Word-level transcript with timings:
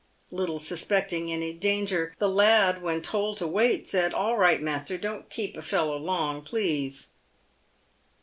Little 0.31 0.57
suspecting 0.57 1.31
any 1.31 1.53
danger, 1.53 2.15
the 2.17 2.27
lad, 2.27 2.81
when 2.81 3.03
told 3.03 3.37
to 3.37 3.45
wait, 3.45 3.85
said," 3.85 4.13
All 4.15 4.35
right, 4.35 4.59
master, 4.59 4.97
don't 4.97 5.29
keep 5.29 5.55
a 5.55 5.61
fellow 5.61 5.95
long, 5.95 6.41
please." 6.41 7.09